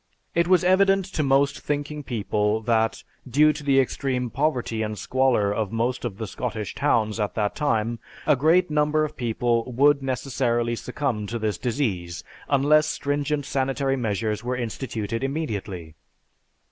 It 0.33 0.47
was 0.47 0.63
evident 0.63 1.05
to 1.13 1.21
most 1.21 1.59
thinking 1.59 2.01
people 2.01 2.61
that, 2.61 3.03
due 3.29 3.53
to 3.53 3.63
the 3.63 3.79
extreme 3.79 4.31
poverty 4.31 4.81
and 4.81 4.97
squalor 4.97 5.53
of 5.53 5.71
most 5.71 6.03
of 6.05 6.17
the 6.17 6.25
Scottish 6.25 6.73
towns 6.73 7.19
at 7.19 7.35
that 7.35 7.55
time, 7.55 7.99
a 8.25 8.35
great 8.35 8.71
number 8.71 9.05
of 9.05 9.15
people 9.15 9.71
would 9.71 10.01
necessarily 10.01 10.75
succumb 10.75 11.27
to 11.27 11.37
this 11.37 11.59
disease 11.59 12.23
unless 12.49 12.87
stringent 12.87 13.45
sanitary 13.45 13.95
measures 13.95 14.43
were 14.43 14.57
instituted 14.57 15.23
immediately. 15.23 15.93